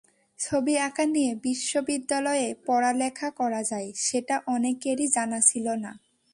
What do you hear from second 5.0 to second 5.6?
জানা